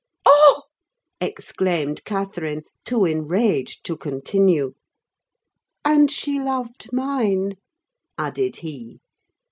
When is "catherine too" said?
2.05-3.05